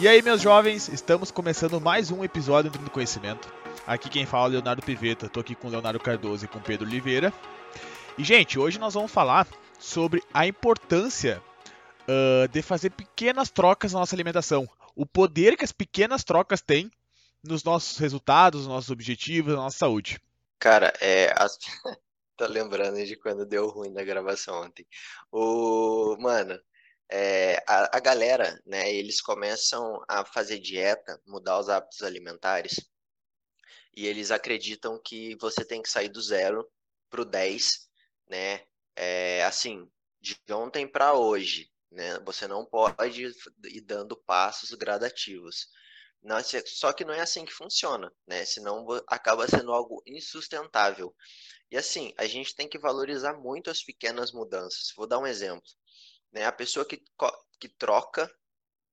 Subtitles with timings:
[0.00, 3.52] E aí, meus jovens, estamos começando mais um episódio do Conhecimento.
[3.84, 7.32] Aqui quem fala é Leonardo Piveta, tô aqui com Leonardo Cardoso e com Pedro Oliveira.
[8.16, 9.44] E, gente, hoje nós vamos falar
[9.76, 11.42] sobre a importância
[12.02, 14.68] uh, de fazer pequenas trocas na nossa alimentação.
[14.94, 16.92] O poder que as pequenas trocas têm
[17.42, 20.20] nos nossos resultados, nos nossos objetivos, na nossa saúde.
[20.60, 21.34] Cara, é.
[22.36, 24.86] Tô lembrando de quando deu ruim na gravação ontem.
[25.32, 26.16] O.
[26.20, 26.56] Mano,
[27.10, 32.76] é, a, a galera, né, eles começam a fazer dieta, mudar os hábitos alimentares,
[33.94, 36.68] e eles acreditam que você tem que sair do zero
[37.10, 37.88] pro 10,
[38.28, 38.64] né?
[38.94, 42.18] É, assim, de ontem para hoje, né?
[42.20, 43.24] Você não pode
[43.64, 45.68] ir dando passos gradativos.
[46.22, 46.36] Não,
[46.66, 48.44] só que não é assim que funciona, né?
[48.44, 51.14] Senão acaba sendo algo insustentável.
[51.70, 54.92] E assim, a gente tem que valorizar muito as pequenas mudanças.
[54.96, 55.68] Vou dar um exemplo.
[56.32, 56.44] Né?
[56.44, 57.02] A pessoa que,
[57.60, 58.30] que troca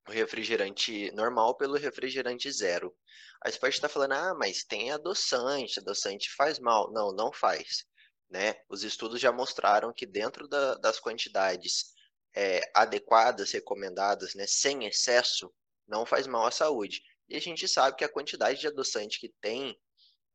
[0.08, 2.96] o refrigerante normal pelo refrigerante zero.
[3.44, 6.92] Aí você pode estar falando, ah, mas tem adoçante, adoçante faz mal.
[6.92, 7.86] Não, não faz.
[8.30, 8.56] Né?
[8.70, 11.96] Os estudos já mostraram que dentro da, das quantidades
[12.36, 15.54] é, adequadas, recomendadas, né, sem excesso,
[15.88, 17.02] não faz mal à saúde.
[17.30, 19.80] E a gente sabe que a quantidade de adoçante que tem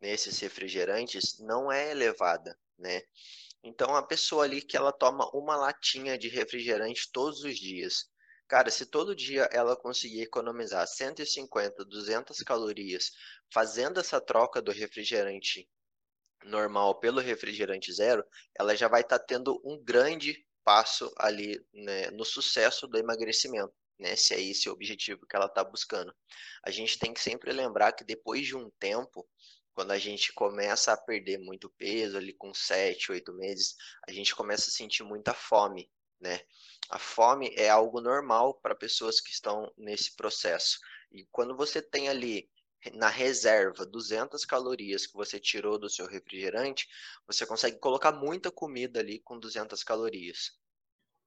[0.00, 3.02] nesses refrigerantes não é elevada, né?
[3.62, 8.06] Então a pessoa ali que ela toma uma latinha de refrigerante todos os dias,
[8.48, 13.10] cara, se todo dia ela conseguir economizar 150, 200 calorias
[13.52, 15.68] fazendo essa troca do refrigerante
[16.44, 18.24] normal pelo refrigerante zero,
[18.58, 23.72] ela já vai estar tá tendo um grande passo ali né, no sucesso do emagrecimento.
[23.98, 26.10] Né, se é esse o objetivo que ela está buscando.
[26.64, 29.28] A gente tem que sempre lembrar que depois de um tempo,
[29.74, 33.76] quando a gente começa a perder muito peso, ali com 7, 8 meses,
[34.06, 36.40] a gente começa a sentir muita fome, né?
[36.90, 40.78] A fome é algo normal para pessoas que estão nesse processo.
[41.12, 42.48] E quando você tem ali
[42.94, 46.88] na reserva 200 calorias que você tirou do seu refrigerante,
[47.26, 50.52] você consegue colocar muita comida ali com 200 calorias.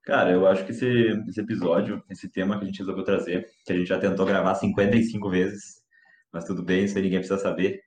[0.02, 0.86] Cara, eu acho que esse,
[1.28, 4.54] esse episódio, esse tema que a gente resolveu trazer, que a gente já tentou gravar
[4.54, 5.82] 55 vezes,
[6.30, 7.82] mas tudo bem, isso aí ninguém precisa saber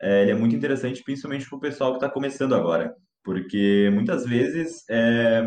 [0.00, 2.94] é, ele é muito interessante, principalmente para o pessoal que está começando agora,
[3.24, 5.42] porque muitas vezes, é,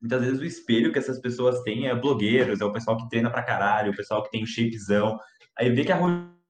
[0.00, 3.30] muitas vezes o espelho que essas pessoas têm é blogueiros, é o pessoal que treina
[3.30, 5.18] pra caralho, o pessoal que tem o shapezão,
[5.58, 5.96] aí vê que a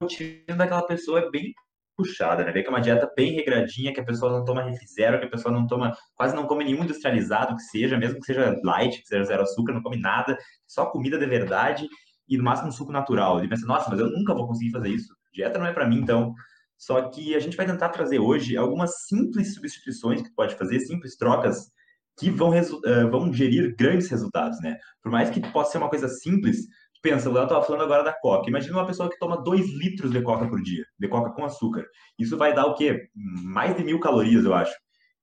[0.00, 1.52] rotina daquela pessoa é bem
[1.96, 2.52] puxada, né?
[2.52, 5.26] Vê que é uma dieta bem regradinha, que a pessoa não toma refri zero, que
[5.26, 9.00] a pessoa não toma, quase não come nenhum industrializado que seja, mesmo que seja light,
[9.00, 10.36] que seja zero açúcar, não come nada,
[10.66, 11.86] só comida de verdade
[12.28, 13.38] e no máximo um suco natural.
[13.38, 15.14] Ele pensa, nossa, mas eu nunca vou conseguir fazer isso.
[15.32, 16.34] Dieta não é para mim, então.
[16.82, 21.16] Só que a gente vai tentar trazer hoje algumas simples substituições que pode fazer, simples
[21.16, 21.70] trocas
[22.18, 24.76] que vão, uh, vão gerir grandes resultados, né?
[25.00, 26.66] Por mais que possa ser uma coisa simples,
[27.00, 28.50] pensa, Léo estava falando agora da coca.
[28.50, 31.84] Imagina uma pessoa que toma 2 litros de coca por dia, de coca com açúcar.
[32.18, 33.08] Isso vai dar o quê?
[33.14, 34.74] Mais de mil calorias, eu acho.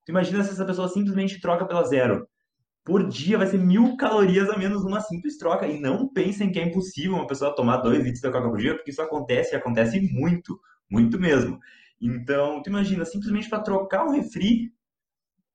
[0.05, 2.25] Tu imagina se essa pessoa simplesmente troca pela zero.
[2.85, 5.67] Por dia vai ser mil calorias a menos numa simples troca.
[5.67, 8.75] E não pensem que é impossível uma pessoa tomar 2 litros de coca por dia,
[8.75, 10.57] porque isso acontece e acontece muito
[10.89, 11.59] muito mesmo.
[12.01, 14.71] Então, tu imagina, simplesmente para trocar um refri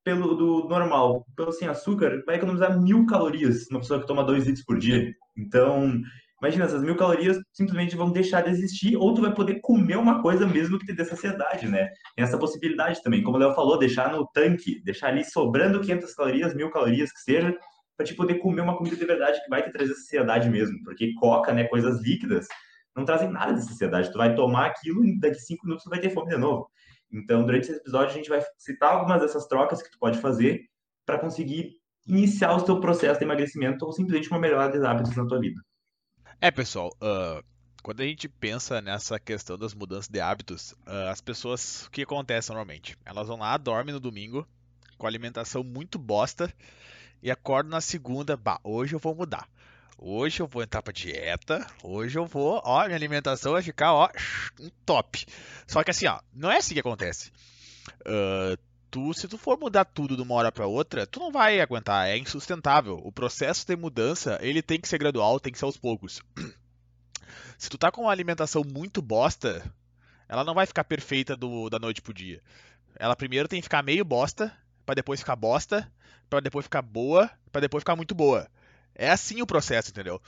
[0.05, 4.47] pelo do normal, pelo sem açúcar, vai economizar mil calorias uma pessoa que toma dois
[4.47, 5.15] litros por dia.
[5.37, 5.99] Então,
[6.43, 10.21] imagina, essas mil calorias simplesmente vão deixar de existir, ou tu vai poder comer uma
[10.21, 11.89] coisa mesmo que te dê saciedade, né?
[12.15, 16.15] Tem essa possibilidade também, como o Léo falou, deixar no tanque, deixar ali sobrando 500
[16.15, 17.57] calorias, mil calorias que seja,
[17.97, 21.15] para te poder comer uma comida de verdade que vai te trazer saciedade mesmo, porque
[21.15, 22.47] coca, né, coisas líquidas,
[22.97, 24.11] não trazem nada de saciedade.
[24.11, 26.69] Tu vai tomar aquilo e daqui cinco minutos tu vai ter fome de novo.
[27.13, 30.63] Então, durante esse episódio, a gente vai citar algumas dessas trocas que tu pode fazer
[31.07, 31.73] para conseguir
[32.07, 35.61] iniciar o teu processo de emagrecimento ou simplesmente uma melhora de hábitos na tua vida.
[36.41, 37.43] É, pessoal, uh,
[37.83, 42.03] quando a gente pensa nessa questão das mudanças de hábitos, uh, as pessoas, o que
[42.03, 42.97] acontece normalmente?
[43.05, 44.47] Elas vão lá, dormem no domingo,
[44.99, 46.53] com alimentação muito bosta,
[47.23, 49.49] e acordam na segunda, bah, hoje eu vou mudar.
[50.07, 51.67] Hoje eu vou entrar pra dieta.
[51.83, 54.11] Hoje eu vou, ó, minha alimentação vai ficar, ó,
[54.61, 55.25] um top.
[55.67, 57.33] Só que assim, ó, não é assim que acontece.
[58.03, 58.55] Uh,
[58.91, 62.07] tu, se tu for mudar tudo de uma hora para outra, tu não vai aguentar,
[62.07, 63.01] é insustentável.
[63.03, 66.21] O processo de mudança, ele tem que ser gradual, tem que ser aos poucos.
[67.57, 69.65] Se tu tá com uma alimentação muito bosta,
[70.29, 72.43] ela não vai ficar perfeita do, da noite pro dia.
[72.97, 74.55] Ela primeiro tem que ficar meio bosta,
[74.85, 75.91] para depois ficar bosta,
[76.29, 78.47] para depois ficar boa, para depois ficar muito boa.
[78.95, 80.21] É assim o processo, entendeu?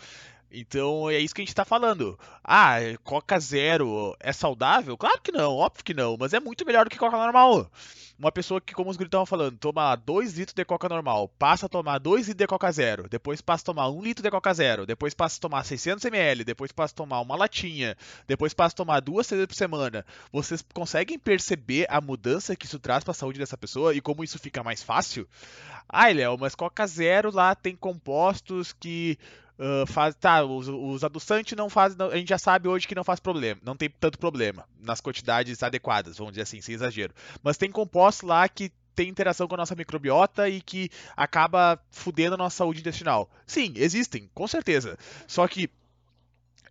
[0.51, 2.19] Então é isso que a gente está falando.
[2.43, 4.97] Ah, Coca Zero é saudável?
[4.97, 7.71] Claro que não, óbvio que não, mas é muito melhor do que Coca normal.
[8.19, 11.69] Uma pessoa que, como os gritos falando, toma 2 litros de Coca normal, passa a
[11.69, 14.87] tomar 2 litros de Coca Zero, depois passa a tomar 1 litro de Coca Zero,
[14.87, 17.95] depois passa a tomar 600 ml, depois passa a tomar uma latinha,
[18.27, 20.07] depois passa a tomar duas vezes por semana.
[20.33, 24.25] Vocês conseguem perceber a mudança que isso traz para a saúde dessa pessoa e como
[24.25, 25.29] isso fica mais fácil?
[25.87, 29.19] Ai, Léo, mas Coca Zero lá tem compostos que
[29.59, 31.97] Uh, faz, tá, os, os adoçantes não fazem.
[32.13, 33.61] A gente já sabe hoje que não faz problema.
[33.65, 37.15] Não tem tanto problema nas quantidades adequadas, vamos dizer assim, sem exagero.
[37.43, 42.35] Mas tem compostos lá que tem interação com a nossa microbiota e que acaba fudendo
[42.35, 43.31] a nossa saúde intestinal.
[43.47, 44.99] Sim, existem, com certeza.
[45.27, 45.71] Só que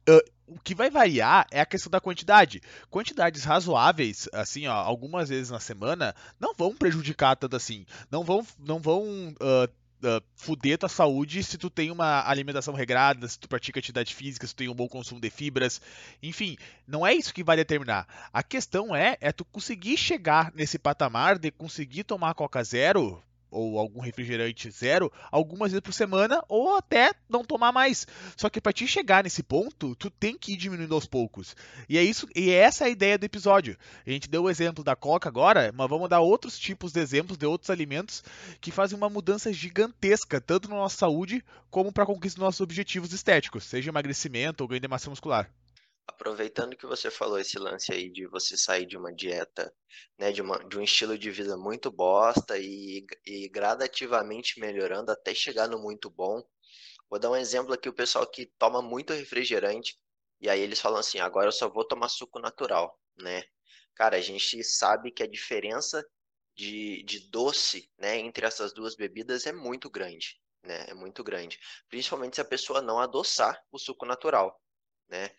[0.07, 2.61] Uh, o que vai variar é a questão da quantidade.
[2.91, 7.85] Quantidades razoáveis, assim, ó, algumas vezes na semana, não vão prejudicar tanto assim.
[8.11, 9.67] Não vão, não vão uh,
[10.05, 14.45] uh, fuder tua saúde se tu tem uma alimentação regrada, se tu pratica atividade física,
[14.45, 15.81] se tu tem um bom consumo de fibras.
[16.21, 16.57] Enfim,
[16.87, 18.07] não é isso que vai determinar.
[18.31, 23.21] A questão é, é tu conseguir chegar nesse patamar de conseguir tomar Coca Zero
[23.55, 28.05] ou algum refrigerante zero algumas vezes por semana ou até não tomar mais.
[28.35, 31.55] Só que para te chegar nesse ponto, tu tem que ir diminuindo aos poucos.
[31.87, 33.77] E é isso, e é essa a ideia do episódio.
[34.05, 37.37] A gente deu o exemplo da Coca agora, mas vamos dar outros tipos de exemplos
[37.37, 38.23] de outros alimentos
[38.59, 42.61] que fazem uma mudança gigantesca, tanto na nossa saúde como para a conquista dos nossos
[42.61, 45.49] objetivos estéticos, seja emagrecimento ou ganho de massa muscular.
[46.07, 49.73] Aproveitando que você falou esse lance aí de você sair de uma dieta,
[50.17, 55.33] né, de, uma, de um estilo de vida muito bosta e, e gradativamente melhorando até
[55.33, 56.43] chegar no muito bom.
[57.09, 59.97] Vou dar um exemplo aqui, o pessoal que toma muito refrigerante,
[60.39, 63.43] e aí eles falam assim, agora eu só vou tomar suco natural, né?
[63.95, 66.05] Cara, a gente sabe que a diferença
[66.55, 70.85] de, de doce, né, entre essas duas bebidas é muito grande, né?
[70.89, 71.59] É muito grande.
[71.89, 74.59] Principalmente se a pessoa não adoçar o suco natural,
[75.07, 75.29] né?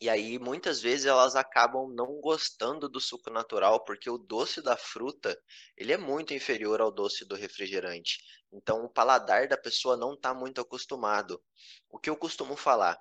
[0.00, 4.76] E aí, muitas vezes, elas acabam não gostando do suco natural, porque o doce da
[4.76, 5.38] fruta,
[5.76, 8.18] ele é muito inferior ao doce do refrigerante.
[8.52, 11.42] Então, o paladar da pessoa não está muito acostumado.
[11.90, 12.98] O que eu costumo falar,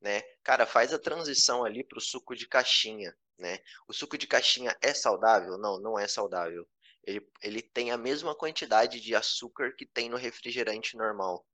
[0.00, 0.22] né?
[0.42, 3.58] Cara, faz a transição ali para o suco de caixinha, né?
[3.88, 5.58] O suco de caixinha é saudável?
[5.58, 6.66] Não, não é saudável.
[7.04, 11.46] Ele, ele tem a mesma quantidade de açúcar que tem no refrigerante normal.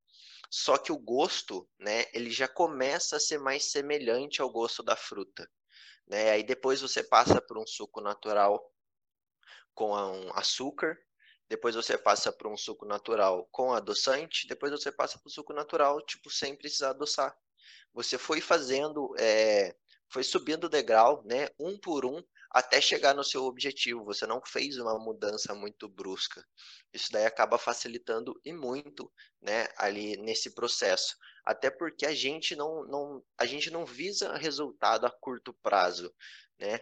[0.50, 4.96] Só que o gosto, né, ele já começa a ser mais semelhante ao gosto da
[4.96, 5.48] fruta.
[6.08, 6.30] Né?
[6.32, 8.60] Aí depois você passa por um suco natural
[9.72, 10.98] com um açúcar,
[11.48, 15.52] depois você passa por um suco natural com adoçante, depois você passa para o suco
[15.52, 17.36] natural, tipo, sem precisar adoçar.
[17.92, 19.74] Você foi fazendo, é,
[20.08, 24.04] foi subindo o degrau, né, um por um, até chegar no seu objetivo.
[24.04, 26.44] Você não fez uma mudança muito brusca.
[26.92, 29.10] Isso daí acaba facilitando e muito,
[29.40, 31.16] né, ali nesse processo.
[31.44, 36.12] Até porque a gente não, não, a gente não visa resultado a curto prazo,
[36.58, 36.80] né?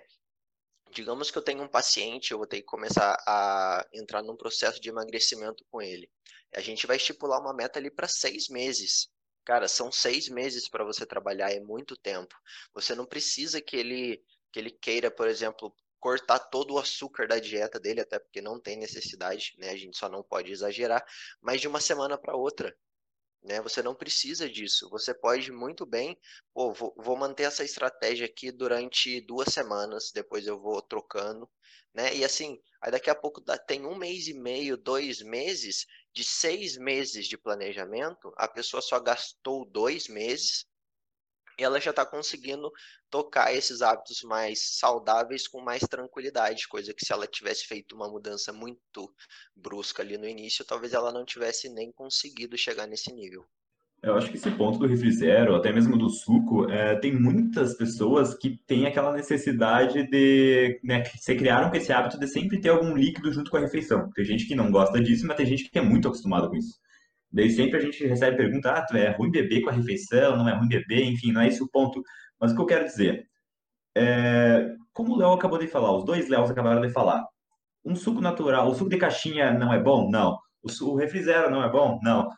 [0.90, 4.80] Digamos que eu tenho um paciente, eu vou ter que começar a entrar num processo
[4.80, 6.10] de emagrecimento com ele.
[6.54, 9.10] A gente vai estipular uma meta ali para seis meses.
[9.44, 12.34] Cara, são seis meses para você trabalhar, é muito tempo.
[12.72, 14.22] Você não precisa que ele
[14.58, 18.58] que ele queira, por exemplo, cortar todo o açúcar da dieta dele, até porque não
[18.58, 19.70] tem necessidade, né?
[19.70, 21.04] A gente só não pode exagerar,
[21.40, 22.76] mas de uma semana para outra,
[23.40, 23.60] né?
[23.62, 24.90] Você não precisa disso.
[24.90, 26.18] Você pode muito bem,
[26.52, 31.48] pô, vou, vou, manter essa estratégia aqui durante duas semanas, depois eu vou trocando,
[31.94, 32.16] né?
[32.16, 36.76] E assim, aí daqui a pouco tem um mês e meio, dois meses, de seis
[36.76, 40.66] meses de planejamento, a pessoa só gastou dois meses
[41.64, 42.70] ela já está conseguindo
[43.10, 48.08] tocar esses hábitos mais saudáveis com mais tranquilidade, coisa que se ela tivesse feito uma
[48.08, 49.12] mudança muito
[49.54, 53.46] brusca ali no início, talvez ela não tivesse nem conseguido chegar nesse nível.
[54.00, 57.74] Eu acho que esse ponto do refri zero, até mesmo do suco, é, tem muitas
[57.76, 60.78] pessoas que têm aquela necessidade de.
[60.84, 64.08] Né, se criaram com esse hábito de sempre ter algum líquido junto com a refeição.
[64.14, 66.78] Tem gente que não gosta disso, mas tem gente que é muito acostumado com isso.
[67.30, 70.54] Daí sempre a gente recebe pergunta, ah, é ruim beber com a refeição, não é
[70.54, 72.02] ruim beber, enfim, não é esse o ponto.
[72.40, 73.26] Mas o que eu quero dizer,
[73.96, 77.24] é, como o Léo acabou de falar, os dois Léos acabaram de falar,
[77.84, 80.10] um suco natural, o suco de caixinha não é bom?
[80.10, 80.38] Não.
[80.62, 81.98] O, o refri zero não é bom?
[82.02, 82.28] Não.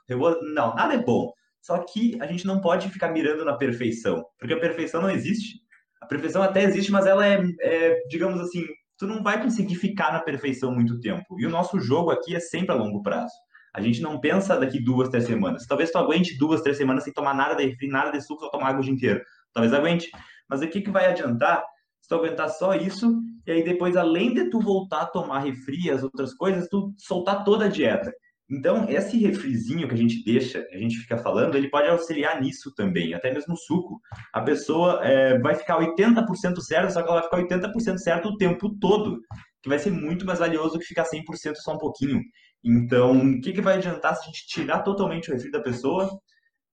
[0.54, 1.32] Não, nada é bom.
[1.61, 5.61] Só que a gente não pode ficar mirando na perfeição, porque a perfeição não existe.
[6.00, 8.64] A perfeição até existe, mas ela é, é digamos assim,
[8.97, 11.38] tu não vai conseguir ficar na perfeição muito tempo.
[11.38, 13.32] E o nosso jogo aqui é sempre a longo prazo.
[13.75, 15.67] A gente não pensa daqui duas, três semanas.
[15.67, 18.50] Talvez tu aguente duas, três semanas sem tomar nada de refri, nada de suco, só
[18.50, 19.21] tomar água o dia inteiro.
[19.53, 20.11] Talvez aguente.
[20.49, 21.62] Mas o que, que vai adiantar
[22.00, 25.91] se tu aguentar só isso e aí depois, além de tu voltar a tomar refri
[25.91, 28.12] as outras coisas, tu soltar toda a dieta.
[28.50, 32.73] Então, esse refrizinho que a gente deixa, a gente fica falando, ele pode auxiliar nisso
[32.75, 34.00] também, até mesmo suco.
[34.33, 38.37] A pessoa é, vai ficar 80% certa, só que ela vai ficar 80% certa o
[38.37, 39.21] tempo todo,
[39.62, 42.21] que vai ser muito mais valioso que ficar 100% só um pouquinho.
[42.62, 46.11] Então, o que, que vai adiantar se a gente tirar totalmente o refri da pessoa?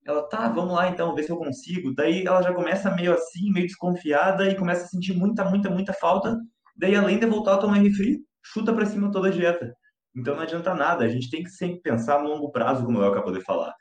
[0.06, 1.94] Ela, tá, vamos lá então, ver se eu consigo.
[1.94, 5.94] Daí ela já começa meio assim, meio desconfiada e começa a sentir muita, muita, muita
[5.94, 6.38] falta.
[6.75, 9.74] Daí, além de voltar a tomar refri, chuta para cima toda a dieta.
[10.15, 13.12] Então não adianta nada, a gente tem que sempre pensar no longo prazo, como eu
[13.12, 13.74] acabou de falar.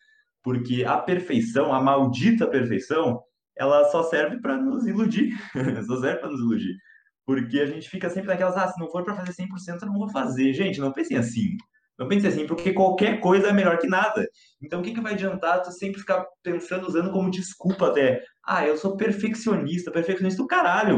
[0.43, 3.21] Porque a perfeição, a maldita perfeição,
[3.57, 5.35] ela só serve para nos iludir.
[5.87, 6.77] só serve para nos iludir.
[7.25, 9.99] Porque a gente fica sempre naquelas, ah, se não for para fazer 100%, eu não
[9.99, 10.53] vou fazer.
[10.53, 11.57] Gente, não pensem assim.
[11.99, 14.29] Não pense assim, porque qualquer coisa é melhor que nada.
[14.63, 18.23] Então, o que, que vai adiantar tu sempre ficar pensando, usando como desculpa até?
[18.45, 20.97] Ah, eu sou perfeccionista, perfeccionista do caralho.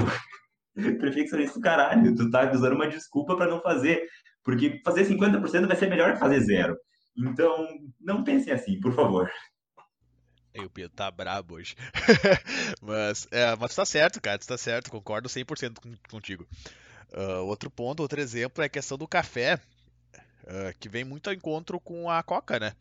[0.74, 2.14] perfeccionista do caralho.
[2.16, 4.08] Tu tá usando uma desculpa para não fazer.
[4.42, 6.76] Porque fazer 50% vai ser melhor que fazer zero.
[7.16, 7.68] Então,
[8.00, 9.30] não pensem assim, por favor.
[10.52, 11.76] Ei, o Pedro tá brabo hoje.
[12.82, 16.46] mas, é, mas tá certo, cara, tu tá certo, concordo 100% com, contigo.
[17.12, 19.60] Uh, outro ponto, outro exemplo é a questão do café
[20.44, 22.74] uh, que vem muito ao encontro com a coca, né?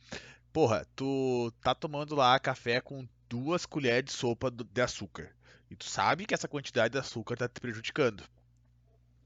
[0.52, 5.30] Porra, tu tá tomando lá café com duas colheres de sopa de açúcar.
[5.70, 8.24] E tu sabe que essa quantidade de açúcar tá te prejudicando.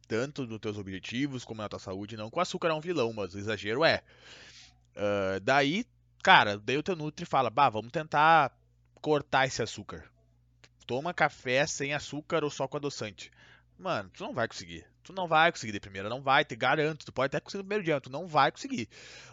[0.08, 2.18] Tanto nos teus objetivos como na tua saúde.
[2.18, 4.04] Não o açúcar é um vilão, mas o exagero é.
[4.96, 5.86] Uh, daí,
[6.22, 8.52] cara, daí o teu Nutri fala, bah, vamos tentar
[8.96, 10.04] cortar esse açúcar.
[10.86, 13.32] Toma café sem açúcar ou só com adoçante.
[13.78, 14.86] Mano, tu não vai conseguir.
[15.04, 17.06] Tu não vai conseguir de primeira, não vai, te garanto.
[17.06, 18.88] Tu pode até conseguir no primeiro dia, tu não vai conseguir.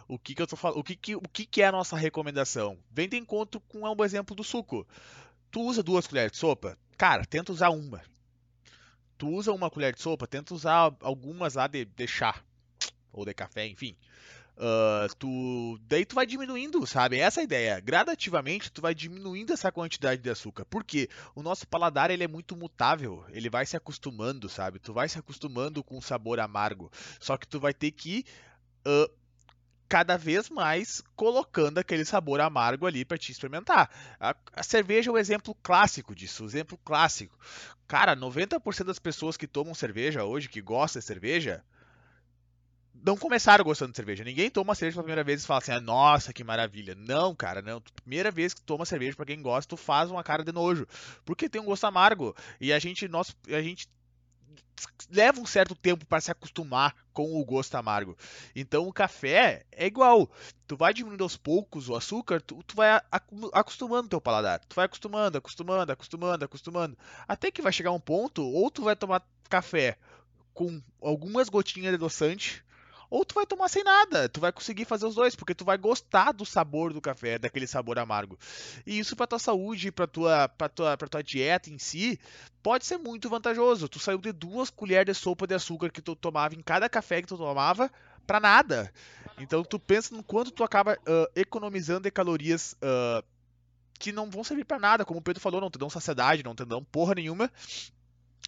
[0.07, 0.79] O que que eu tô falando?
[0.79, 2.77] O que que, o que que é a nossa recomendação?
[2.91, 4.87] Vem de encontro com um exemplo do suco.
[5.51, 6.77] Tu usa duas colheres de sopa?
[6.97, 8.01] Cara, tenta usar uma.
[9.17, 12.41] Tu usa uma colher de sopa, tenta usar algumas lá de, de chá
[13.11, 13.95] ou de café, enfim.
[14.59, 17.17] Uh, tu, daí tu vai diminuindo, sabe?
[17.17, 17.79] Essa é a ideia.
[17.79, 20.65] Gradativamente tu vai diminuindo essa quantidade de açúcar.
[20.65, 23.23] Porque o nosso paladar ele é muito mutável.
[23.29, 24.77] Ele vai se acostumando, sabe?
[24.77, 26.91] Tu vai se acostumando com o sabor amargo.
[27.21, 28.25] Só que tu vai ter que
[28.85, 29.09] uh,
[29.87, 33.89] cada vez mais colocando aquele sabor amargo ali para te experimentar.
[34.19, 37.39] A, a, cerveja é o exemplo clássico disso, o exemplo clássico.
[37.87, 41.63] Cara, 90% das pessoas que tomam cerveja hoje, que gostam de cerveja,
[43.03, 44.23] não começaram gostando de cerveja.
[44.23, 46.95] Ninguém toma cerveja pela primeira vez e fala assim, ah, nossa, que maravilha.
[46.95, 47.81] Não, cara, não.
[47.81, 50.87] Primeira vez que toma cerveja, para quem gosta, tu faz uma cara de nojo.
[51.25, 52.35] Porque tem um gosto amargo.
[52.59, 53.87] E a gente, nós, a gente
[55.11, 58.17] leva um certo tempo para se acostumar com o gosto amargo.
[58.55, 60.29] Então o café é igual.
[60.67, 63.01] Tu vai diminuindo aos poucos o açúcar, tu, tu vai
[63.51, 64.59] acostumando teu paladar.
[64.59, 66.97] Tu vai acostumando, acostumando, acostumando, acostumando.
[67.27, 69.97] Até que vai chegar um ponto, ou tu vai tomar café
[70.53, 72.63] com algumas gotinhas de adoçante,
[73.09, 74.29] ou tu vai tomar sem nada.
[74.29, 77.67] Tu vai conseguir fazer os dois, porque tu vai gostar do sabor do café, daquele
[77.67, 78.37] sabor amargo.
[78.85, 82.19] E isso para tua saúde, para tua, pra tua, pra tua dieta em si,
[82.61, 83.89] pode ser muito vantajoso.
[83.89, 87.21] Tu saiu de duas colheres de sopa de açúcar que tu tomava em cada café
[87.21, 87.91] que tu tomava
[88.27, 88.93] para nada.
[89.39, 93.25] Então tu pensa no quanto tu acaba uh, economizando de calorias uh,
[93.99, 96.55] que não vão servir para nada, como o Pedro falou, não te dão saciedade, não
[96.55, 97.51] te dão porra nenhuma,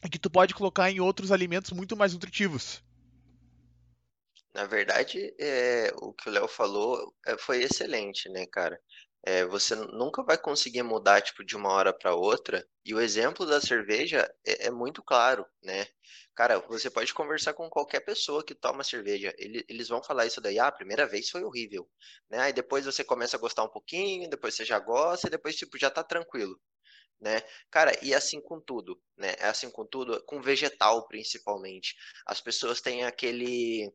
[0.09, 2.81] que tu pode colocar em outros alimentos muito mais nutritivos.
[4.53, 8.79] Na verdade, é, o que o Léo falou é, foi excelente, né, cara?
[9.23, 12.65] É, você nunca vai conseguir mudar tipo de uma hora para outra.
[12.83, 15.85] E o exemplo da cerveja é, é, muito claro, né?
[16.35, 19.33] Cara, você pode conversar com qualquer pessoa que toma cerveja.
[19.37, 20.59] Ele, eles vão falar isso daí.
[20.59, 21.87] Ah, a primeira vez foi horrível,
[22.29, 22.39] né?
[22.39, 25.77] Aí depois você começa a gostar um pouquinho, depois você já gosta, e depois tipo
[25.77, 26.59] já tá tranquilo.
[27.21, 27.41] Né?
[27.71, 29.35] Cara, e assim com tudo, né?
[29.39, 31.95] É assim com tudo, com vegetal principalmente.
[32.25, 33.91] As pessoas têm aquele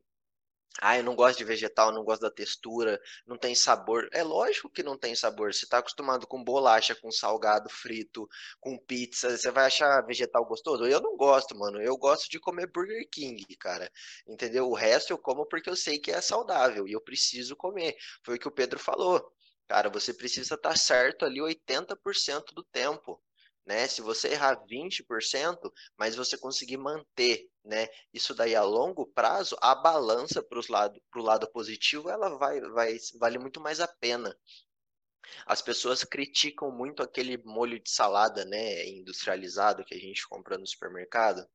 [0.79, 4.07] ah, eu não gosto de vegetal, não gosto da textura, não tem sabor.
[4.11, 5.53] É lógico que não tem sabor.
[5.53, 8.27] Você está acostumado com bolacha, com salgado frito,
[8.59, 10.85] com pizza, você vai achar vegetal gostoso?
[10.85, 11.81] Eu não gosto, mano.
[11.81, 13.91] Eu gosto de comer Burger King, cara.
[14.27, 14.69] Entendeu?
[14.69, 17.95] O resto eu como porque eu sei que é saudável e eu preciso comer.
[18.23, 19.33] Foi o que o Pedro falou.
[19.67, 23.21] Cara, você precisa estar tá certo ali 80% do tempo
[23.67, 23.85] né?
[23.85, 27.89] Se você errar 20%, mas você conseguir manter, né?
[28.13, 32.97] Isso daí a longo prazo, a balança para o lado, lado positivo, ela vai, vai,
[33.19, 34.33] vale muito mais a pena.
[35.45, 40.65] As pessoas criticam muito aquele molho de salada, né, industrializado que a gente compra no
[40.65, 41.45] supermercado.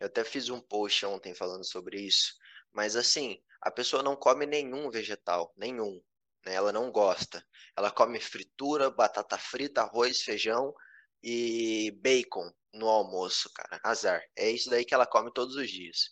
[0.00, 2.34] Eu até fiz um post ontem falando sobre isso.
[2.72, 6.02] Mas assim, a pessoa não come nenhum vegetal, nenhum.
[6.44, 6.54] Né?
[6.54, 7.46] Ela não gosta.
[7.76, 10.74] Ela come fritura, batata frita, arroz, feijão,
[11.22, 13.80] e bacon no almoço, cara.
[13.84, 14.22] Azar.
[14.36, 16.10] É isso daí que ela come todos os dias.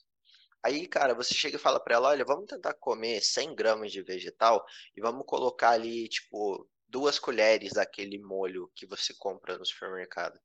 [0.63, 4.03] Aí, cara, você chega e fala para ela, olha, vamos tentar comer 100 gramas de
[4.03, 4.65] vegetal
[4.97, 10.41] e vamos colocar ali, tipo, duas colheres daquele molho que você compra no supermercado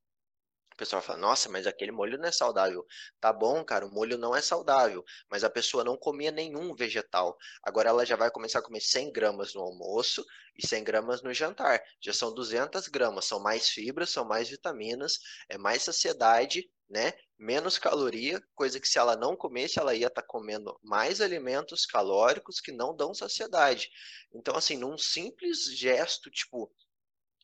[0.80, 2.86] pessoal fala, nossa, mas aquele molho não é saudável.
[3.20, 7.38] Tá bom, cara, o molho não é saudável, mas a pessoa não comia nenhum vegetal.
[7.62, 10.26] Agora ela já vai começar a comer 100 gramas no almoço
[10.58, 11.84] e 100 gramas no jantar.
[12.02, 15.20] Já são 200 gramas, são mais fibras, são mais vitaminas,
[15.50, 17.14] é mais saciedade, né?
[17.38, 21.86] Menos caloria, coisa que se ela não comesse, ela ia estar tá comendo mais alimentos
[21.86, 23.90] calóricos que não dão saciedade.
[24.34, 26.72] Então, assim, num simples gesto, tipo,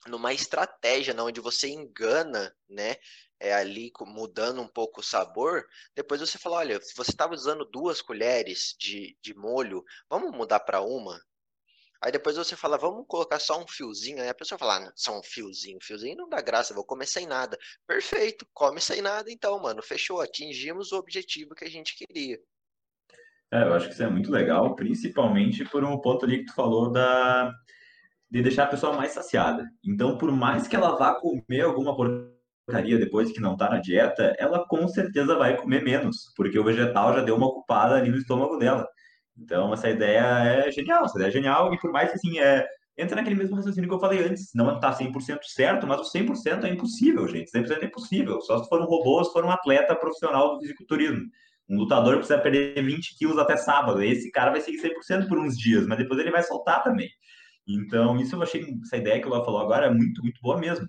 [0.07, 2.95] numa estratégia, não, onde você engana, né,
[3.39, 7.65] é, ali mudando um pouco o sabor, depois você fala, olha, se você estava usando
[7.65, 11.19] duas colheres de, de molho, vamos mudar para uma?
[12.01, 14.21] Aí depois você fala, vamos colocar só um fiozinho.
[14.21, 15.79] Aí a pessoa fala, ah, só um fiozinho.
[15.81, 17.57] Fiozinho não dá graça, vou comer sem nada.
[17.87, 19.81] Perfeito, come sem nada então, mano.
[19.81, 22.39] Fechou, atingimos o objetivo que a gente queria.
[23.51, 26.53] É, eu acho que isso é muito legal, principalmente por um ponto ali que tu
[26.53, 27.51] falou da
[28.29, 29.65] de deixar a pessoa mais saciada.
[29.83, 34.35] Então, por mais que ela vá comer alguma porcaria depois que não está na dieta,
[34.39, 38.17] ela com certeza vai comer menos, porque o vegetal já deu uma ocupada ali no
[38.17, 38.87] estômago dela.
[39.37, 42.65] Então, essa ideia é genial, essa ideia é genial, e por mais que assim, é,
[42.97, 46.63] entra naquele mesmo raciocínio que eu falei antes, não está 100% certo, mas o 100%
[46.63, 49.95] é impossível, gente, 100% é impossível, só se for um robô, se for um atleta
[49.95, 51.25] profissional do fisiculturismo.
[51.67, 55.57] Um lutador precisa perder 20 quilos até sábado, esse cara vai seguir 100% por uns
[55.57, 57.09] dias, mas depois ele vai soltar também.
[57.67, 60.57] Então, isso eu achei, essa ideia que o Léo falou agora é muito, muito boa
[60.59, 60.87] mesmo.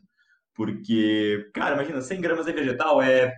[0.55, 3.33] Porque, cara, imagina, 100 gramas de vegetal é.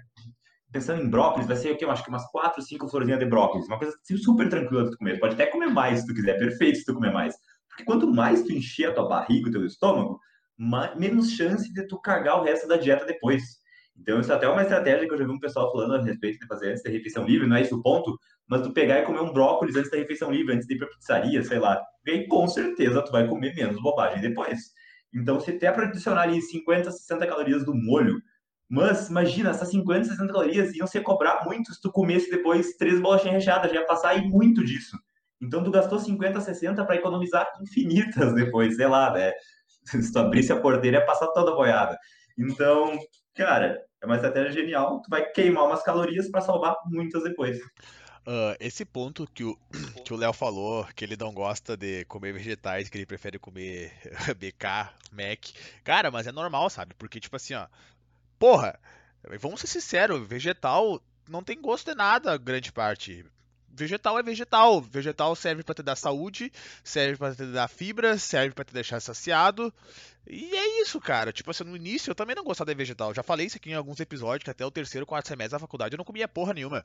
[0.71, 1.85] Pensando em brócolis, vai ser o quê?
[1.85, 3.67] Eu acho que umas 4, 5 florzinhas de brócolis.
[3.67, 5.19] Uma coisa assim, super tranquila de tu comer.
[5.19, 7.35] Pode até comer mais se tu quiser, perfeito se tu comer mais.
[7.69, 10.21] Porque quanto mais tu encher a tua barriga, o teu estômago,
[10.59, 13.43] mais, menos chance de tu cagar o resto da dieta depois.
[13.99, 16.39] Então, isso é até uma estratégia que eu já vi um pessoal falando a respeito
[16.39, 19.03] de fazer antes da refeição livre, não é esse o ponto, mas tu pegar e
[19.03, 22.11] comer um brócolis antes da refeição livre, antes de ir pra pizzaria, sei lá, e
[22.11, 24.73] aí, com certeza tu vai comer menos bobagem depois.
[25.15, 28.21] Então, se até para adicionar ali 50, 60 calorias do molho,
[28.69, 33.01] mas imagina, essas 50, 60 calorias iam se cobrar muito se tu comesse depois três
[33.01, 34.97] bolachinhas recheadas, já ia passar aí muito disso.
[35.41, 39.33] Então, tu gastou 50, 60 para economizar infinitas depois, sei lá, né?
[39.85, 41.97] Se tu abrisse a porteira, ia passar toda a boiada.
[42.37, 42.99] Então,
[43.35, 45.01] cara, é uma estratégia genial.
[45.03, 47.59] Tu vai queimar umas calorias para salvar muitas depois.
[47.59, 49.59] Uh, esse ponto que o
[50.05, 53.93] que o Léo falou, que ele não gosta de comer vegetais, que ele prefere comer
[54.37, 55.47] BK, Mac.
[55.83, 56.95] Cara, mas é normal, sabe?
[56.95, 57.67] Porque, tipo assim, ó.
[58.39, 58.79] Porra,
[59.41, 63.25] vamos ser sinceros, vegetal não tem gosto de nada, grande parte
[63.79, 64.81] vegetal é vegetal.
[64.81, 69.01] Vegetal serve para te dar saúde, serve para te dar fibra, serve para te deixar
[69.01, 69.73] saciado.
[70.27, 71.33] E é isso, cara.
[71.33, 73.15] Tipo assim, no início eu também não gostava de vegetal.
[73.15, 75.95] Já falei isso aqui em alguns episódios, que até o terceiro, quarto semestre da faculdade
[75.95, 76.85] eu não comia porra nenhuma.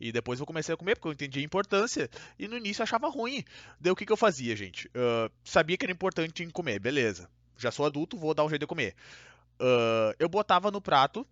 [0.00, 2.08] E depois eu comecei a comer porque eu entendi a importância.
[2.38, 3.44] E no início eu achava ruim.
[3.78, 4.88] Daí o que, que eu fazia, gente?
[4.88, 7.28] Uh, sabia que era importante em comer, beleza.
[7.58, 8.94] Já sou adulto, vou dar um jeito de comer.
[9.60, 11.26] Uh, eu botava no prato.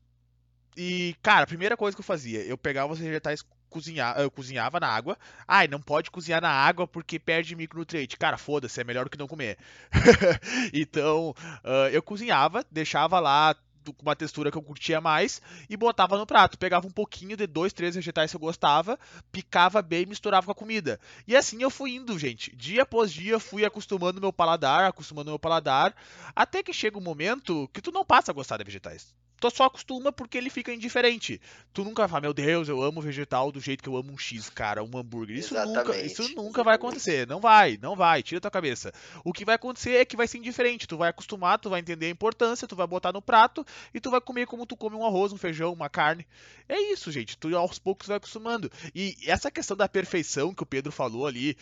[0.76, 4.81] E, cara, a primeira coisa que eu fazia, eu pegava os vegetais cozinhar, eu cozinhava
[4.81, 5.16] na água.
[5.46, 8.16] Ai, não pode cozinhar na água porque perde micronutriente.
[8.16, 9.59] Cara, foda-se, é melhor do que não comer.
[10.72, 13.54] então, uh, eu cozinhava, deixava lá
[13.92, 16.59] com uma textura que eu curtia mais e botava no prato.
[16.59, 18.98] Pegava um pouquinho de dois, três vegetais que eu gostava,
[19.33, 21.00] picava bem e misturava com a comida.
[21.26, 22.54] E assim eu fui indo, gente.
[22.57, 25.94] Dia após dia fui acostumando meu paladar, acostumando meu paladar,
[26.35, 29.64] até que chega um momento que tu não passa a gostar de vegetais tu só
[29.64, 31.40] acostuma porque ele fica indiferente.
[31.72, 34.18] Tu nunca vai falar, meu Deus, eu amo vegetal do jeito que eu amo um
[34.18, 35.37] X, cara, um hambúrguer.
[35.37, 35.77] Isso Exatamente.
[35.79, 37.27] nunca, isso nunca vai acontecer.
[37.27, 38.92] Não vai, não vai, tira tua cabeça.
[39.24, 40.87] O que vai acontecer é que vai ser indiferente.
[40.87, 44.11] Tu vai acostumar, tu vai entender a importância, tu vai botar no prato e tu
[44.11, 46.27] vai comer como tu come um arroz, um feijão, uma carne.
[46.68, 47.37] É isso, gente.
[47.37, 48.70] Tu aos poucos vai acostumando.
[48.94, 51.57] E essa questão da perfeição que o Pedro falou ali,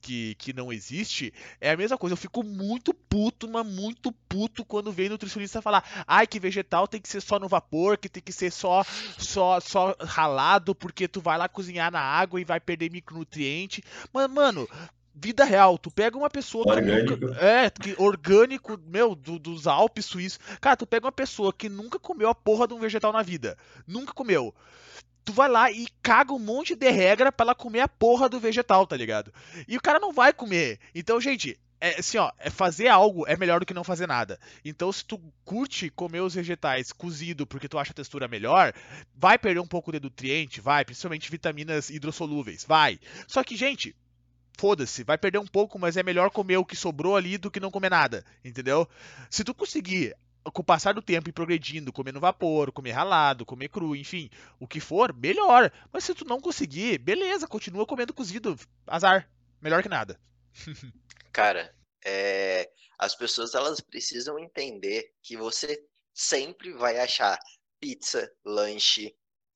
[0.00, 2.12] que, que não existe, é a mesma coisa.
[2.12, 7.00] Eu fico muito puto, mas muito puto quando vem nutricionista falar: ai, que vegetal tem
[7.00, 8.84] que ser só no vapor, que tem que ser só,
[9.18, 13.82] só, só ralado, porque tu vai lá cozinhar na água e vai perder micronutriente.
[14.12, 14.68] Mas, mano,
[15.14, 17.16] vida real, tu pega uma pessoa orgânico.
[17.16, 20.38] que nunca, é, que orgânico, meu, do, dos Alpes suíços.
[20.60, 23.56] Cara, tu pega uma pessoa que nunca comeu a porra de um vegetal na vida.
[23.86, 24.54] Nunca comeu
[25.28, 28.40] tu vai lá e caga um monte de regra para ela comer a porra do
[28.40, 29.30] vegetal, tá ligado?
[29.68, 30.80] E o cara não vai comer.
[30.94, 34.40] Então, gente, é assim, ó, é fazer algo é melhor do que não fazer nada.
[34.64, 38.72] Então, se tu curte comer os vegetais cozido porque tu acha a textura melhor,
[39.14, 42.98] vai perder um pouco de nutriente, vai, principalmente vitaminas hidrossolúveis, vai.
[43.26, 43.94] Só que, gente,
[44.58, 47.60] foda-se, vai perder um pouco, mas é melhor comer o que sobrou ali do que
[47.60, 48.88] não comer nada, entendeu?
[49.28, 53.44] Se tu conseguir com o passar do tempo e progredindo, comer no vapor, comer ralado,
[53.44, 55.70] comer cru, enfim, o que for, melhor.
[55.92, 60.18] Mas se tu não conseguir, beleza, continua comendo cozido, azar, melhor que nada.
[61.32, 61.74] Cara,
[62.04, 67.38] é, as pessoas elas precisam entender que você sempre vai achar
[67.78, 69.14] pizza, lanche,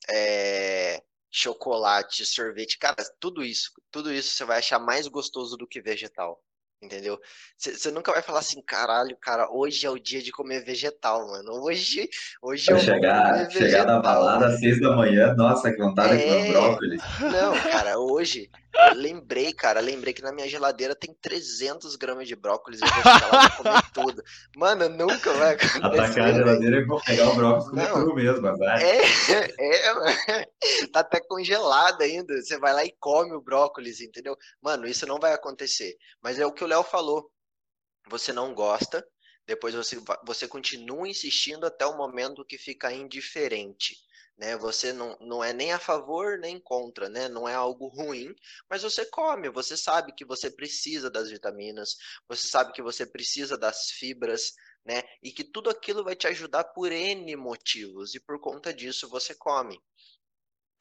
[0.09, 5.81] é, chocolate, sorvete, cara, tudo isso, tudo isso você vai achar mais gostoso do que
[5.81, 6.42] vegetal
[6.83, 7.18] entendeu?
[7.57, 11.53] Você nunca vai falar assim, caralho, cara, hoje é o dia de comer vegetal, mano.
[11.62, 12.09] Hoje,
[12.42, 16.49] hoje eu chegar, chegar na balada às seis da manhã, nossa, que vontade de comer
[16.49, 17.03] É, brócolis.
[17.21, 22.35] não, cara, hoje, eu lembrei, cara, lembrei que na minha geladeira tem 300 gramas de
[22.35, 24.25] brócolis, eu vou chegar lá e comer tudo.
[24.57, 27.95] Mano, nunca vai Atacar a acontecer, geladeira e pegar o brócolis e comer Não.
[27.95, 28.83] cru mesmo, azar.
[28.83, 29.03] É,
[30.41, 30.47] é,
[30.93, 32.35] tá até congelado ainda.
[32.41, 34.37] Você vai lá e come o brócolis, entendeu?
[34.61, 35.97] Mano, isso não vai acontecer.
[36.23, 37.31] Mas é o que o Léo falou.
[38.09, 39.05] Você não gosta,
[39.47, 43.97] depois você, você continua insistindo até o momento que fica indiferente.
[44.37, 44.57] Né?
[44.57, 47.29] Você não, não é nem a favor nem contra, né?
[47.29, 48.35] Não é algo ruim,
[48.68, 53.59] mas você come, você sabe que você precisa das vitaminas, você sabe que você precisa
[53.59, 54.53] das fibras,
[54.85, 55.03] né?
[55.23, 59.35] E que tudo aquilo vai te ajudar por N motivos, e por conta disso você
[59.35, 59.79] come.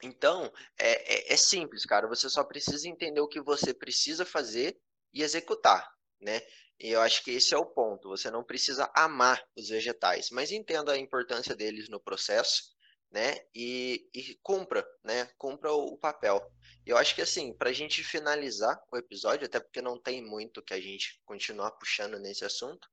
[0.02, 2.08] Então, é, é, é simples, cara.
[2.08, 4.76] Você só precisa entender o que você precisa fazer
[5.14, 5.88] e executar,
[6.20, 6.40] né?
[6.80, 8.08] E eu acho que esse é o ponto.
[8.08, 12.71] Você não precisa amar os vegetais, mas entenda a importância deles no processo,
[13.12, 13.36] né?
[13.54, 15.26] E, e cumpra, né?
[15.36, 16.40] Cumpra o, o papel.
[16.84, 20.62] Eu acho que assim, para a gente finalizar o episódio, até porque não tem muito
[20.62, 22.88] que a gente continuar puxando nesse assunto,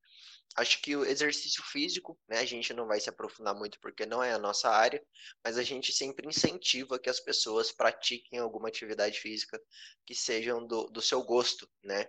[0.55, 2.39] acho que o exercício físico, né?
[2.39, 5.01] A gente não vai se aprofundar muito porque não é a nossa área,
[5.43, 9.60] mas a gente sempre incentiva que as pessoas pratiquem alguma atividade física
[10.05, 12.05] que sejam do, do seu gosto, né?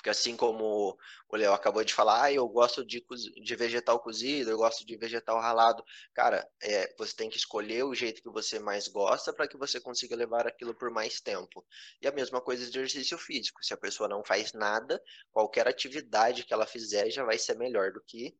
[0.00, 0.96] Porque assim como
[1.28, 3.04] o Léo acabou de falar, ah, eu gosto de,
[3.44, 5.84] de vegetal cozido, eu gosto de vegetal ralado.
[6.14, 9.78] Cara, é, você tem que escolher o jeito que você mais gosta para que você
[9.78, 11.62] consiga levar aquilo por mais tempo.
[12.00, 13.62] E a mesma coisa de exercício físico.
[13.62, 17.92] Se a pessoa não faz nada, qualquer atividade que ela fizer já vai ser melhor
[17.92, 18.34] do que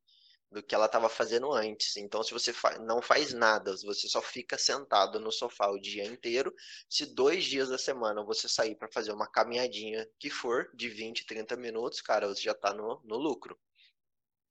[0.51, 1.97] do que ela estava fazendo antes.
[1.97, 6.05] Então, se você fa- não faz nada, você só fica sentado no sofá o dia
[6.05, 6.55] inteiro,
[6.89, 11.27] se dois dias da semana você sair para fazer uma caminhadinha que for de 20,
[11.27, 13.59] 30 minutos, cara, você já está no, no lucro.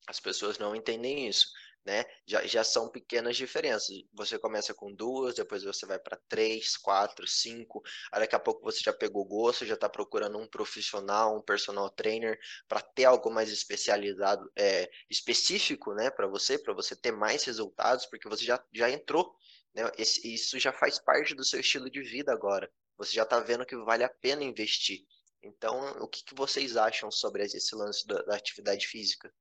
[0.08, 1.48] As pessoas não entendem isso,
[1.90, 2.06] né?
[2.26, 3.90] Já, já são pequenas diferenças.
[4.14, 7.82] Você começa com duas, depois você vai para três, quatro, cinco.
[8.12, 11.90] Aí daqui a pouco você já pegou gosto, já está procurando um profissional, um personal
[11.90, 17.44] trainer para ter algo mais especializado, é, específico, né, para você, para você ter mais
[17.44, 19.34] resultados, porque você já, já entrou,
[19.74, 19.90] né?
[19.98, 22.72] Esse- isso já faz parte do seu estilo de vida agora.
[22.98, 25.00] Você já está vendo que vale a pena investir.
[25.42, 29.34] Então, o que, que vocês acham sobre esse lance da, da atividade física?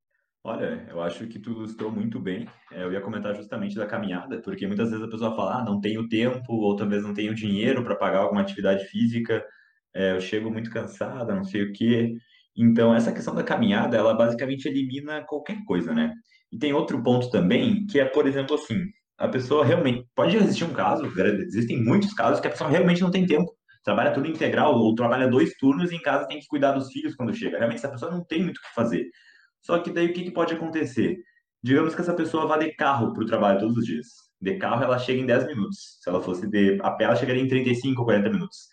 [0.43, 2.47] Olha, eu acho que tu ilustrou muito bem.
[2.71, 5.79] É, Eu ia comentar justamente da caminhada, porque muitas vezes a pessoa fala, ah, não
[5.81, 9.45] tenho tempo, ou talvez não tenho dinheiro para pagar alguma atividade física,
[9.93, 12.13] é, eu chego muito cansada, não sei o quê.
[12.55, 16.13] Então, essa questão da caminhada, ela basicamente elimina qualquer coisa, né?
[16.51, 18.81] E tem outro ponto também, que é, por exemplo, assim,
[19.17, 20.07] a pessoa realmente.
[20.15, 21.05] Pode existir um caso,
[21.47, 23.51] existem muitos casos que a pessoa realmente não tem tempo.
[23.83, 27.15] Trabalha tudo integral, ou trabalha dois turnos e em casa tem que cuidar dos filhos
[27.15, 27.57] quando chega.
[27.57, 29.05] Realmente, essa pessoa não tem muito o que fazer.
[29.61, 31.17] Só que daí o que, que pode acontecer?
[31.61, 34.07] Digamos que essa pessoa vá de carro para o trabalho todos os dias.
[34.41, 35.99] De carro ela chega em 10 minutos.
[36.01, 38.67] Se ela fosse de a pé, ela chegaria em 35 ou 40 minutos.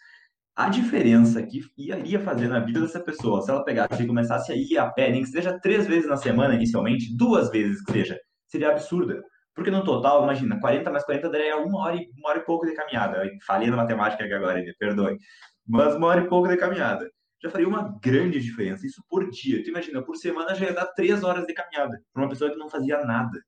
[0.55, 4.57] A diferença que iria fazer na vida dessa pessoa, se ela pegasse e começasse a
[4.57, 8.19] ir a pé, nem que seja três vezes na semana inicialmente, duas vezes que seja,
[8.47, 9.23] seria absurda.
[9.55, 12.67] Porque no total, imagina, 40 mais 40 daria uma hora e, uma hora e pouco
[12.67, 13.23] de caminhada.
[13.47, 15.19] Falei na matemática aqui agora, me perdoe.
[15.67, 17.11] Mas uma hora e pouco de caminhada
[17.43, 18.87] já faria uma grande diferença.
[18.87, 19.63] Isso por dia.
[19.63, 22.57] Tu imagina, por semana já ia dar três horas de caminhada para uma pessoa que
[22.57, 23.39] não fazia nada.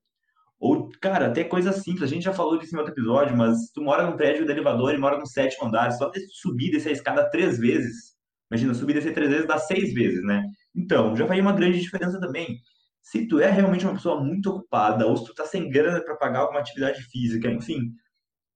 [0.59, 2.03] Ou, cara, até coisa simples.
[2.03, 4.93] A gente já falou disso em outro episódio, mas tu mora num prédio de elevador
[4.93, 8.15] e mora no sétimo andar, só de subir e descer a escada três vezes.
[8.51, 10.43] Imagina, subir descer três vezes dá seis vezes, né?
[10.75, 12.59] Então, já faria uma grande diferença também.
[13.01, 16.15] Se tu é realmente uma pessoa muito ocupada, ou se tu tá sem grana para
[16.15, 17.93] pagar alguma atividade física, enfim,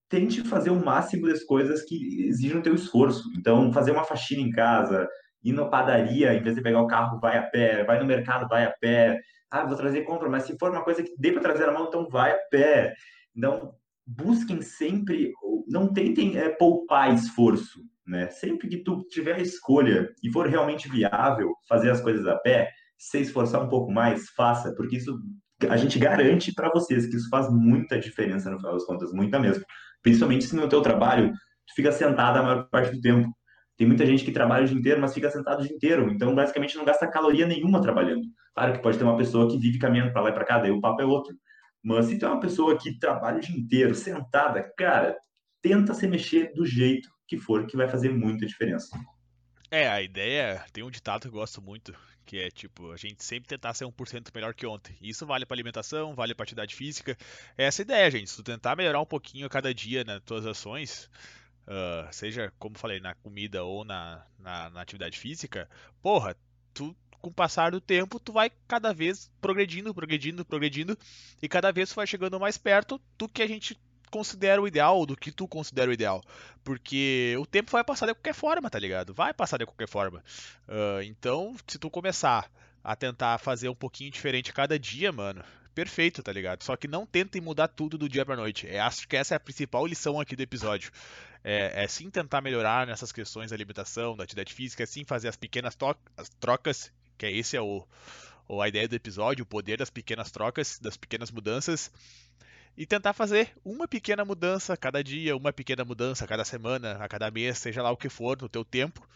[0.10, 3.32] tente fazer o máximo das coisas que exigem o teu esforço.
[3.38, 5.08] Então, fazer uma faxina em casa,
[5.44, 8.48] ir na padaria, em vez de pegar o carro, vai a pé, vai no mercado,
[8.48, 9.20] vai a pé.
[9.52, 11.88] Ah, vou trazer compra, mas se for uma coisa que dê para trazer na mão,
[11.88, 12.94] então vai a pé.
[13.36, 13.74] Então,
[14.06, 15.32] busquem sempre,
[15.68, 18.30] não tentem é, poupar esforço, né?
[18.30, 22.72] Sempre que tu tiver a escolha e for realmente viável fazer as coisas a pé,
[22.98, 25.20] se esforçar um pouco mais, faça, porque isso
[25.70, 29.40] a gente garante para vocês que isso faz muita diferença no final das contas, muita
[29.40, 29.64] mesmo.
[30.02, 31.32] Principalmente se no teu trabalho
[31.68, 33.30] tu fica sentado a maior parte do tempo.
[33.78, 36.34] Tem muita gente que trabalha o dia inteiro, mas fica sentado o dia inteiro, então
[36.36, 38.28] basicamente não gasta caloria nenhuma trabalhando.
[38.54, 40.72] Claro que pode ter uma pessoa que vive caminhando para lá e para cá, daí
[40.72, 41.36] o papo é outro.
[41.84, 45.18] Mas se tu é uma pessoa que trabalha o dia inteiro, sentada, cara,
[45.62, 48.96] tenta se mexer do jeito que for, que vai fazer muita diferença.
[49.72, 53.24] É, a ideia, tem um ditado que eu gosto muito, que é tipo, a gente
[53.24, 54.96] sempre tentar ser 1% melhor que ontem.
[55.02, 57.18] Isso vale para alimentação, vale para atividade física.
[57.58, 58.30] É essa ideia, gente.
[58.30, 61.10] Se tu tentar melhorar um pouquinho a cada dia nas tuas ações,
[61.68, 65.70] uh, seja, como falei, na comida ou na, na, na atividade física,
[66.02, 66.36] porra,
[66.74, 70.98] tu com o passar do tempo, tu vai cada vez progredindo, progredindo, progredindo,
[71.42, 73.80] e cada vez tu vai chegando mais perto do que a gente
[74.12, 76.22] considera o ideal, do que tu considera o ideal.
[76.66, 79.14] Porque o tempo vai passar de qualquer forma, tá ligado?
[79.14, 80.22] Vai passar de qualquer forma.
[80.68, 82.52] Uh, então, se tu começar
[82.84, 85.42] a tentar fazer um pouquinho diferente cada dia, mano,
[85.74, 86.64] perfeito, tá ligado?
[86.64, 88.68] Só que não tentem mudar tudo do dia pra noite.
[88.68, 90.92] É, acho que essa é a principal lição aqui do episódio.
[91.44, 95.28] É, é sim tentar melhorar nessas questões da alimentação, da atividade física, é sim fazer
[95.28, 95.78] as pequenas
[96.16, 97.86] as trocas que é esse é o,
[98.48, 101.92] o a ideia do episódio, o poder das pequenas trocas, das pequenas mudanças
[102.76, 107.08] e tentar fazer uma pequena mudança cada dia, uma pequena mudança a cada semana, a
[107.08, 109.08] cada mês, seja lá o que for no teu tempo,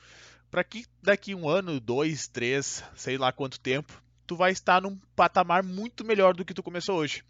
[0.52, 5.00] para que daqui um ano, dois, três, sei lá quanto tempo, tu vai estar num
[5.16, 7.24] patamar muito melhor do que tu começou hoje.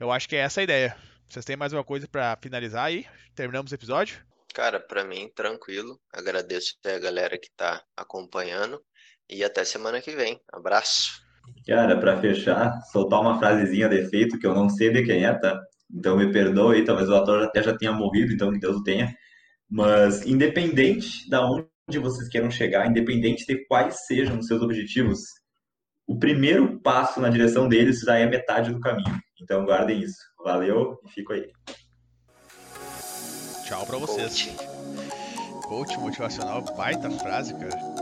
[0.00, 0.96] Eu acho que é essa a ideia.
[1.28, 3.04] Vocês têm mais uma coisa para finalizar aí?
[3.36, 4.18] Terminamos o episódio?
[4.54, 6.00] Cara, para mim, tranquilo.
[6.10, 8.82] Agradeço a galera que está acompanhando.
[9.28, 10.40] E até semana que vem.
[10.50, 11.22] Abraço.
[11.66, 15.34] Cara, para fechar, soltar uma frasezinha de efeito que eu não sei de quem é,
[15.34, 15.60] tá?
[15.90, 19.14] Então me perdoe, talvez o ator até já tenha morrido, então que Deus o tenha.
[19.70, 25.20] Mas independente da onde vocês queiram chegar, independente de quais sejam os seus objetivos,
[26.08, 29.20] o primeiro passo na direção deles já é metade do caminho.
[29.40, 30.16] Então guardem isso.
[30.42, 31.52] Valeu e fico aí.
[33.66, 34.42] Tchau para vocês.
[34.42, 35.68] Coach.
[35.68, 37.97] Coach motivacional, baita frase, cara.